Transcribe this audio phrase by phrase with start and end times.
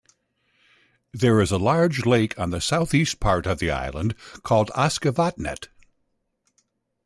[1.13, 5.67] There is a large lake on the southeast part of the island, called Askevatnet.